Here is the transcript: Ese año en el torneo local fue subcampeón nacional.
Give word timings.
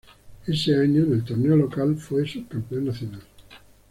Ese 0.47 0.73
año 0.73 1.03
en 1.03 1.13
el 1.13 1.23
torneo 1.23 1.55
local 1.55 1.95
fue 1.95 2.27
subcampeón 2.27 2.85
nacional. 2.85 3.21